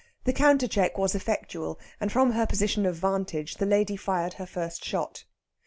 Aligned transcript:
The 0.23 0.33
countercheck 0.33 0.97
was 0.97 1.13
effectual, 1.13 1.79
and 1.99 2.11
from 2.11 2.31
her 2.31 2.47
position 2.47 2.87
of 2.87 2.95
vantage 2.95 3.57
the 3.57 3.67
lady 3.67 3.95
fired 3.95 4.33
her 4.33 4.47
first 4.47 4.83
shot. 4.83 5.25